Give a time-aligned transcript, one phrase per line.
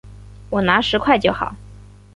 [0.49, 1.55] 我拿十块就好